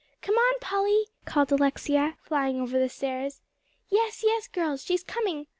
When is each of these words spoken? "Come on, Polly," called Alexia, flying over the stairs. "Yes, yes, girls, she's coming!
"Come 0.23 0.33
on, 0.33 0.55
Polly," 0.61 1.09
called 1.25 1.51
Alexia, 1.51 2.17
flying 2.23 2.59
over 2.59 2.79
the 2.79 2.89
stairs. 2.89 3.41
"Yes, 3.87 4.23
yes, 4.23 4.47
girls, 4.47 4.83
she's 4.83 5.03
coming! 5.03 5.45